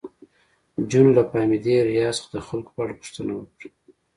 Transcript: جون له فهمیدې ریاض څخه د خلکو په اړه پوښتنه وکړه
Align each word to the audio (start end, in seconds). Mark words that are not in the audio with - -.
جون 0.89 1.07
له 1.15 1.23
فهمیدې 1.29 1.75
ریاض 1.89 2.15
څخه 2.21 2.29
د 2.33 2.37
خلکو 2.47 2.69
په 2.75 2.79
اړه 2.83 2.93
پوښتنه 3.01 3.31
وکړه 3.35 3.69